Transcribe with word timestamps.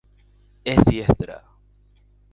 Es 0.65 0.83
diestra. 0.83 1.39